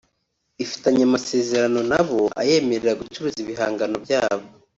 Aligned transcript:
ifitanye 0.63 1.01
amasezerano 1.09 1.79
nabo 1.91 2.19
ayemerera 2.41 2.99
gucuruza 3.01 3.37
ibihangano 3.43 3.95
byabo 4.05 4.45